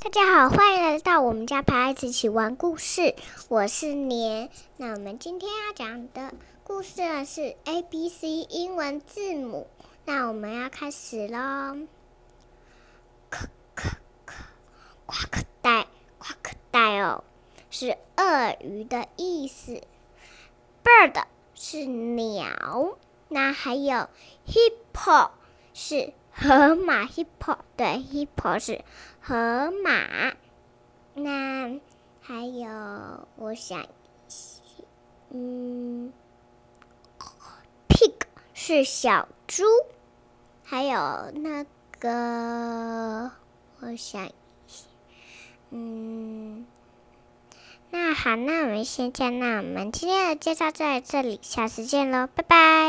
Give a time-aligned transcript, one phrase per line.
[0.00, 3.16] 大家好，欢迎来到我们家陪孩子一起玩故事。
[3.48, 4.48] 我是年。
[4.76, 6.32] 那我们今天要讲的
[6.62, 9.66] 故事呢是 A B C 英文字母。
[10.04, 11.76] 那我们要开始喽。
[13.28, 13.90] 可可
[14.24, 14.34] 可，
[15.04, 15.88] 夸克戴，
[16.18, 17.24] 夸克戴哦，
[17.68, 19.82] 是鳄鱼的意思。
[20.84, 21.24] Bird
[21.56, 22.96] 是鸟。
[23.28, 24.08] 那还有
[24.46, 25.30] Hippo
[25.74, 26.12] 是。
[26.40, 28.82] 河马，hippo，对，hippo 是
[29.20, 30.34] 河马。
[31.14, 31.80] 那
[32.20, 33.84] 还有，我想，
[35.30, 36.12] 嗯
[37.88, 38.12] ，pig
[38.54, 39.64] 是小猪。
[40.62, 41.66] 还有那
[41.98, 43.32] 个，
[43.80, 44.30] 我想，
[45.70, 46.64] 嗯，
[47.90, 52.86] 那好，那我们先讲，那我们今天的介绍在这里，下次见喽，拜拜。